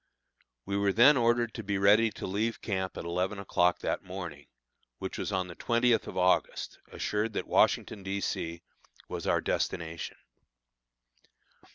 We 0.65 0.77
were 0.77 0.91
then 0.93 1.15
ordered 1.15 1.53
to 1.53 1.63
be 1.63 1.77
ready 1.77 2.09
to 2.13 2.25
leave 2.25 2.59
camp 2.59 2.97
at 2.97 3.05
eleven 3.05 3.37
o'clock 3.37 3.77
that 3.81 4.03
morning, 4.03 4.47
which 4.97 5.19
was 5.19 5.31
on 5.31 5.45
the 5.47 5.53
twentieth 5.53 6.07
of 6.07 6.17
August, 6.17 6.79
assured 6.91 7.33
that 7.33 7.45
Washington, 7.45 8.01
D. 8.01 8.19
C., 8.19 8.63
was 9.07 9.27
our 9.27 9.41
destination. 9.41 10.17